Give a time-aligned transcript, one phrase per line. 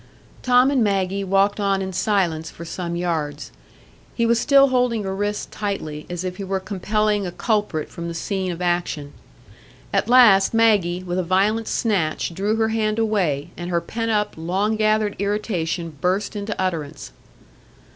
[0.41, 3.51] Tom and Maggie walked on in silence for some yards.
[4.15, 8.07] He was still holding her wrist tightly, as if he were compelling a culprit from
[8.07, 9.13] the scene of action.
[9.93, 14.33] At last Maggie, with a violent snatch, drew her hand away, and her pent up,
[14.35, 17.11] long gathered irritation burst into utterance.